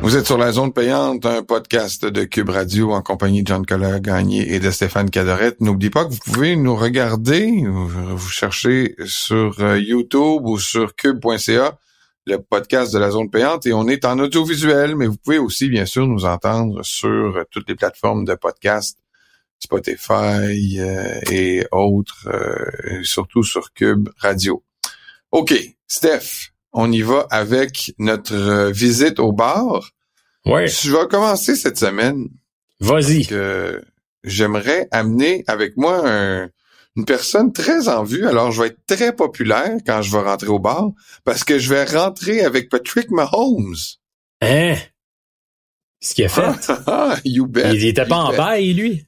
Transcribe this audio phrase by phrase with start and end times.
[0.00, 3.66] Vous êtes sur la zone payante, un podcast de Cube Radio en compagnie de John
[3.66, 5.60] Collet Gagné et de Stéphane Cadorette.
[5.60, 11.78] N'oubliez pas que vous pouvez nous regarder, vous cherchez sur euh, YouTube ou sur cube.ca
[12.28, 15.68] le podcast de la zone payante et on est en audiovisuel, mais vous pouvez aussi
[15.68, 18.98] bien sûr nous entendre sur toutes les plateformes de podcast,
[19.58, 24.62] Spotify euh, et autres, euh, surtout sur Cube Radio.
[25.32, 25.54] OK,
[25.86, 29.90] Steph, on y va avec notre euh, visite au bar.
[30.46, 30.66] Ouais.
[30.66, 32.28] Je vais commencer cette semaine.
[32.80, 33.26] Vas-y.
[33.26, 33.82] Que
[34.24, 36.48] j'aimerais amener avec moi
[36.96, 38.26] une personne très en vue.
[38.26, 40.88] Alors, je vais être très populaire quand je vais rentrer au bar
[41.24, 43.74] parce que je vais rentrer avec Patrick Mahomes.
[44.40, 44.76] Hein?
[46.00, 47.22] Ce qu'il a fait?
[47.24, 47.74] you bet.
[47.74, 48.36] Il était pas You en bet.
[48.36, 49.06] bail, lui?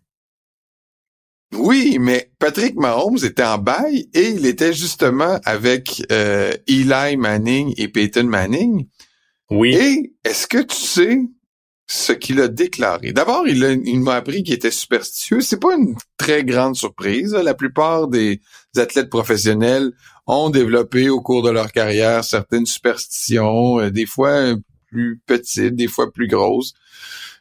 [1.53, 7.75] Oui, mais Patrick Mahomes était en bail et il était justement avec euh, Eli Manning
[7.77, 8.87] et Peyton Manning.
[9.51, 9.75] Oui.
[9.75, 11.19] Et est-ce que tu sais
[11.89, 13.13] ce qu'il a déclaré?
[13.13, 15.41] D'abord, il, il m'a appris qu'il était superstitieux.
[15.41, 17.35] C'est pas une très grande surprise.
[17.35, 18.41] La plupart des
[18.77, 19.91] athlètes professionnels
[20.29, 24.55] ont développé au cours de leur carrière certaines superstitions, euh, des fois
[24.87, 26.75] plus petites, des fois plus grosses.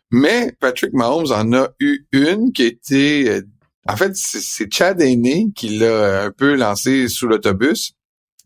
[0.09, 3.43] Mais Patrick Mahomes en a eu une qui était...
[3.87, 7.93] euh, En fait, c'est Chad Henne qui l'a un peu lancé sous l'autobus.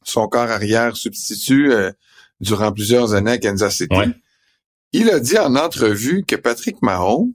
[0.03, 1.91] Son corps arrière substitut euh,
[2.39, 3.95] durant plusieurs années à Kansas City.
[3.95, 4.13] Ouais.
[4.91, 7.33] Il a dit en entrevue que Patrick Mahomes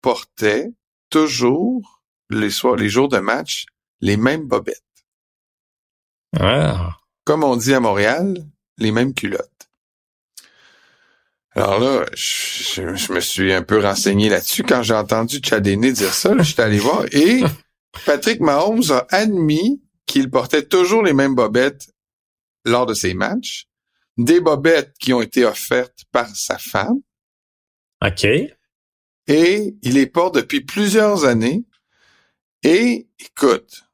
[0.00, 0.72] portait
[1.10, 3.66] toujours les soirs, les jours de match,
[4.00, 4.82] les mêmes bobettes.
[6.38, 6.96] Ah.
[7.24, 8.46] Comme on dit à Montréal,
[8.78, 9.69] les mêmes culottes.
[11.52, 14.62] Alors là, je, je- je me suis un peu renseigné là-dessus.
[14.62, 17.04] Quand j'ai entendu Chadéné dire ça, je suis allé voir.
[17.12, 17.42] Et
[18.06, 21.90] Patrick Mahomes a admis qu'il portait toujours les mêmes bobettes
[22.64, 23.66] lors de ses matchs.
[24.16, 26.98] Des bobettes qui ont été offertes par sa femme.
[28.04, 28.24] OK.
[29.26, 31.64] Et il les porte depuis plusieurs années.
[32.62, 33.84] Et écoute,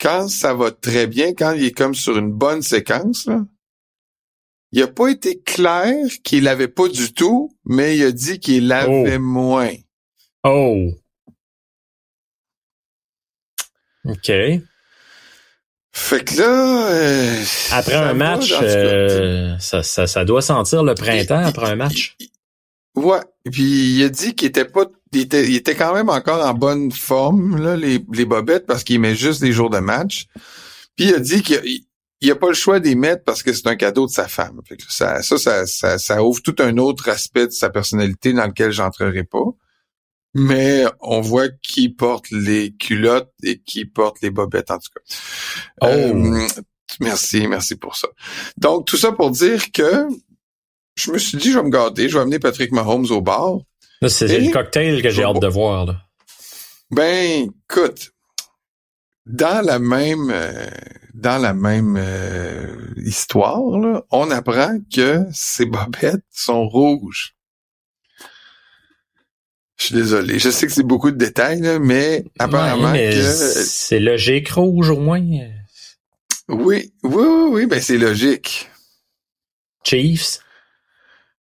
[0.00, 3.44] quand ça va très bien, quand il est comme sur une bonne séquence, là,
[4.76, 8.68] il a pas été clair qu'il l'avait pas du tout, mais il a dit qu'il
[8.68, 9.20] l'avait Oh.
[9.20, 9.72] moins.
[10.44, 10.90] Oh.
[14.04, 14.30] OK.
[15.92, 17.42] Fait que là, euh,
[17.72, 22.18] Après un match, euh, ça, ça, ça doit sentir le printemps après un match.
[22.94, 23.20] Ouais.
[23.50, 26.52] Puis il a dit qu'il était pas, il était, il était quand même encore en
[26.52, 30.26] bonne forme là, les, les bobettes parce qu'il met juste des jours de match.
[30.96, 31.86] Puis il a dit qu'il
[32.20, 34.60] il- a pas le choix d'y mettre parce que c'est un cadeau de sa femme.
[34.66, 38.32] Fait que ça, ça, ça, ça, ça ouvre tout un autre aspect de sa personnalité
[38.32, 39.44] dans lequel j'entrerai pas.
[40.34, 45.16] Mais on voit qui porte les culottes et qui porte les bobettes en tout cas.
[45.80, 45.86] Oh.
[45.86, 46.46] Euh,
[47.00, 48.08] merci, merci pour ça.
[48.58, 50.06] Donc tout ça pour dire que
[50.94, 53.58] je me suis dit, je vais me gâter, je vais amener Patrick Mahomes au bar.
[54.08, 55.86] C'est le cocktail que j'ai hâte de voir.
[55.86, 55.96] Là.
[56.90, 58.12] Ben, écoute,
[59.26, 60.66] dans la même, euh,
[61.14, 67.34] dans la même euh, histoire, là, on apprend que ces bobettes sont rouges.
[69.78, 73.10] Je suis désolé, je sais que c'est beaucoup de détails, là, mais apparemment Ouais, mais
[73.10, 75.20] que C'est logique rouge au moins.
[75.20, 75.50] oui,
[76.48, 78.70] oui, oui, oui, ben c'est logique.
[79.84, 80.38] Chiefs.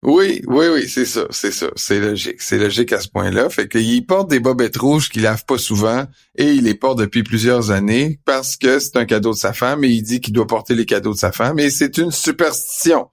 [0.04, 3.48] Oui, oui, oui, c'est ça, c'est ça, c'est logique, c'est logique à ce point-là.
[3.48, 6.04] Fait qu'il porte des bobettes rouges qu'il lave pas souvent
[6.36, 9.82] et il les porte depuis plusieurs années parce que c'est un cadeau de sa femme
[9.82, 13.08] et il dit qu'il doit porter les cadeaux de sa femme et c'est une superstition.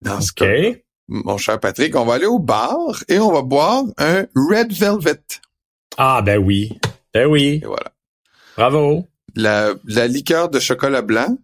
[0.00, 0.78] Dans ce cas,
[1.08, 5.20] mon cher Patrick, on va aller au bar et on va boire un Red Velvet.
[5.98, 6.78] Ah, ben oui.
[7.12, 7.60] Ben oui.
[7.62, 7.92] Et voilà.
[8.56, 9.06] Bravo.
[9.36, 11.36] La, la liqueur de chocolat blanc,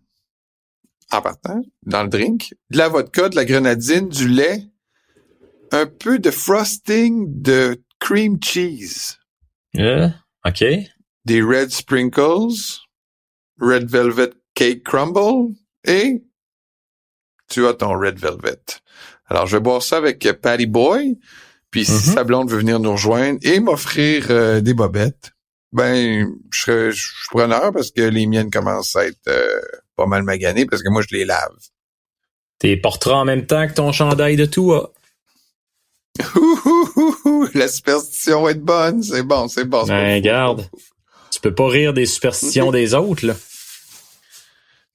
[1.13, 4.65] en partant, dans le drink, de la vodka, de la grenadine, du lait,
[5.73, 9.17] un peu de frosting de cream cheese,
[10.45, 10.65] OK.
[11.25, 12.81] des red sprinkles,
[13.61, 15.55] red velvet cake crumble
[15.85, 16.23] et
[17.49, 18.61] tu as ton red velvet.
[19.27, 21.19] Alors, je vais boire ça avec Patty Boy,
[21.71, 22.15] puis si Mhm.
[22.15, 25.33] sa blonde veut venir nous rejoindre et m'offrir euh, des bobettes,
[25.73, 29.61] ben, je serais je suis preneur parce que les miennes commencent à être euh,
[29.97, 31.57] pas mal maganées parce que moi, je les lave.
[32.59, 34.73] T'es porteras en même temps que ton chandail de tout.
[36.35, 39.85] Ouh, La superstition va être bonne, c'est bon, c'est bon.
[39.85, 40.69] Ben, regarde.
[41.31, 43.35] Tu peux pas rire des superstitions des autres, là.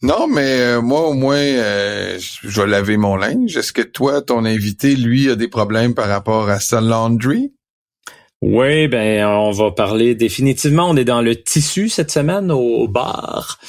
[0.03, 3.55] Non, mais euh, moi au moins, euh, je vais laver mon linge.
[3.55, 7.53] Est-ce que toi, ton invité, lui, a des problèmes par rapport à sa laundry?
[8.41, 10.89] Oui, ben on va parler définitivement.
[10.89, 13.59] On est dans le tissu cette semaine au, bar.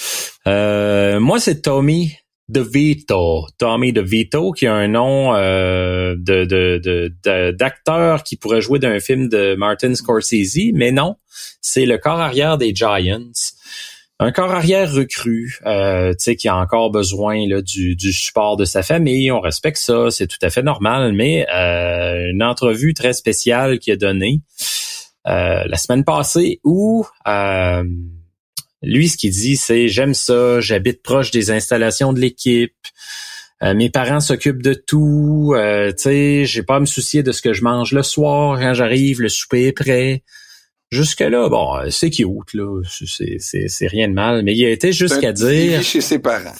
[0.46, 2.16] Euh, moi, c'est Tommy
[2.48, 3.46] DeVito.
[3.58, 9.54] Tommy DeVito, qui a un nom euh, de, d'acteur qui pourrait jouer d'un film de
[9.56, 11.16] Martin Scorsese, mais non,
[11.60, 13.30] c'est le corps arrière des Giants.
[14.24, 19.32] Un corps arrière recru, euh, qui a encore besoin du, du, support de sa famille.
[19.32, 23.94] On respecte ça, c'est tout à fait normal, mais euh, une entrevue très spéciale qu'il
[23.94, 24.40] a donnée
[25.26, 27.82] euh, la semaine passée où euh,
[28.80, 32.76] lui, ce qu'il dit, c'est j'aime ça, j'habite proche des installations de l'équipe.
[33.60, 35.54] Mes parents s'occupent de tout.
[35.56, 38.74] Tu sais, j'ai pas à me soucier de ce que je mange le soir quand
[38.74, 40.22] j'arrive, le souper est prêt.
[40.92, 44.92] Jusque là, bon, c'est cute là, c'est c'est rien de mal, mais il a été
[44.92, 45.82] jusqu'à dire.
[45.82, 46.54] chez ses parents.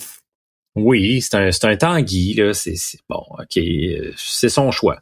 [0.75, 2.75] Oui, c'est un c'est un tanguy là, c'est
[3.11, 5.00] bon, ok, euh, c'est son choix.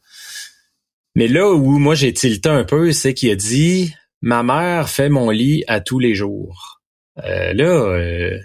[1.14, 5.08] Mais là où moi j'ai tilté un peu, c'est qu'il a dit ma mère fait
[5.08, 6.80] mon lit à tous les jours.
[7.24, 8.36] Euh, là, euh,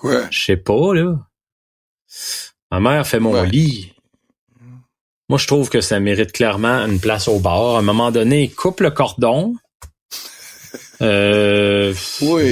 [0.00, 0.28] Quoi?
[0.30, 1.18] Je sais pas, là.
[2.70, 3.92] Ma mère fait mon lit.
[5.30, 7.76] Moi, je trouve que ça mérite clairement une place au bar.
[7.76, 9.54] À un moment donné, coupe le cordon.
[11.02, 11.94] Euh,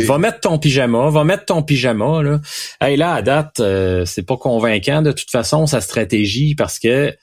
[0.07, 2.41] Va mettre ton pyjama, va mettre ton pyjama là.
[2.81, 7.15] Hey là, à date, euh, c'est pas convaincant de toute façon sa stratégie parce que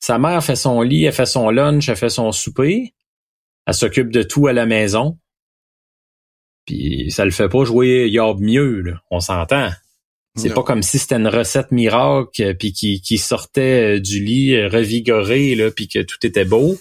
[0.00, 2.94] sa mère fait son lit, elle fait son lunch, elle fait son souper,
[3.66, 5.18] elle s'occupe de tout à la maison.
[6.66, 8.92] Puis ça le fait pas jouer Yob mieux, là.
[9.10, 9.68] on s'entend.
[10.36, 14.22] C'est pas comme si c'était une recette miracle euh, puis qui, qui sortait euh, du
[14.22, 16.76] lit euh, revigoré là puis que tout était beau.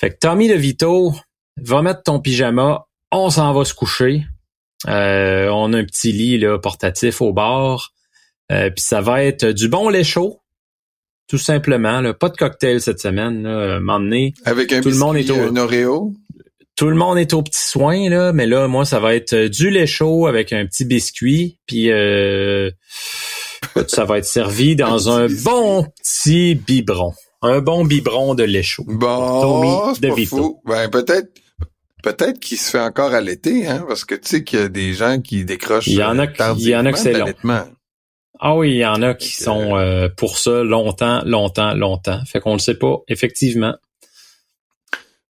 [0.00, 1.12] Fait que Tommy DeVito,
[1.62, 4.24] va mettre ton pyjama, on s'en va se coucher.
[4.88, 7.92] Euh, on a un petit lit là portatif au bar.
[8.50, 10.40] Euh, puis ça va être du bon lait chaud.
[11.28, 12.12] Tout simplement, là.
[12.12, 13.44] pas de cocktail cette semaine.
[13.44, 14.34] Là, m'emmener.
[14.44, 15.36] Avec un tout le monde est au...
[15.36, 16.12] un Oreo?
[16.80, 19.48] Tout le monde est au petit soin là, mais là moi ça va être euh,
[19.50, 22.70] du lait chaud avec un petit biscuit, puis euh,
[23.86, 27.12] ça va être servi dans un bon petit biberon,
[27.42, 28.86] un bon biberon de lait chaud.
[28.88, 30.62] Bon, c'est pas fou.
[30.64, 31.28] Ben peut-être
[32.02, 34.94] peut-être qu'il se fait encore l'été hein, parce que tu sais qu'il y a des
[34.94, 36.24] gens qui décrochent Il y en a
[36.56, 37.26] il y en a que c'est long.
[38.42, 42.20] Ah oui, il y en a qui sont euh, pour ça longtemps, longtemps, longtemps.
[42.24, 43.74] Fait qu'on le sait pas, effectivement.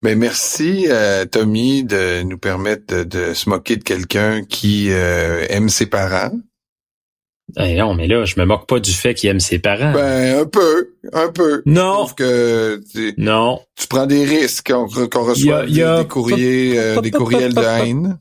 [0.01, 5.46] Mais ben, merci euh, Tommy de nous permettre de, se moquer de quelqu'un qui euh,
[5.50, 6.31] aime ses parents.
[7.57, 9.92] Eh non, mais là, je me moque pas du fait qu'il aime ses parents.
[9.92, 11.63] Ben un peu, un peu.
[11.66, 12.07] Non.
[12.16, 12.80] que
[13.18, 13.60] non.
[13.75, 14.86] Tu prends des risques qu'on
[15.24, 18.19] reçoit des, courriers, euh, des courriels de haine.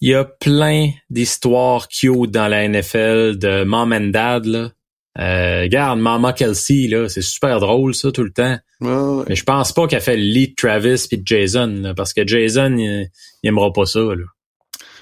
[0.00, 4.70] Il y a plein d'histoires cute dans la NFL de mom and dad là,
[5.18, 8.56] euh, regarde, Mama Kelsey, là, c'est super drôle, ça, tout le temps.
[8.80, 13.08] Mais je pense pas qu'elle fait le lead Travis puis Jason, parce que Jason, il,
[13.44, 14.24] aimera pas ça, là.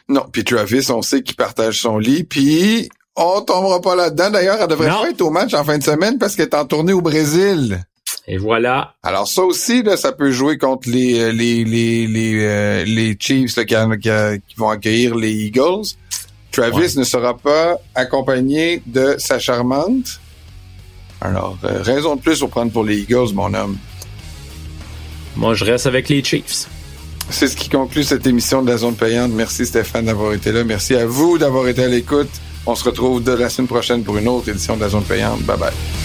[0.08, 4.30] Non, puis Travis, on sait qu'il partage son lit, puis on tombera pas là-dedans.
[4.30, 6.64] D'ailleurs, elle devrait pas être au match en fin de semaine parce qu'elle est en
[6.64, 7.84] tournée au Brésil.
[8.26, 8.94] Et voilà.
[9.02, 13.16] Alors ça aussi, là, ça peut jouer contre les euh, les les les, euh, les
[13.18, 15.96] Chiefs là, qui, vont accueillir les Eagles.
[16.50, 20.20] Travis ne sera pas accompagné de sa charmante.
[21.20, 23.76] Alors, euh, raison de plus pour prendre pour les Eagles, mon homme.
[25.36, 26.66] Moi, je reste avec les Chiefs.
[27.28, 29.30] C'est ce qui conclut cette émission de la zone payante.
[29.32, 30.64] Merci Stéphane d'avoir été là.
[30.64, 32.30] Merci à vous d'avoir été à l'écoute.
[32.66, 35.42] On se retrouve de la semaine prochaine pour une autre édition de la zone payante.
[35.42, 35.99] Bye bye.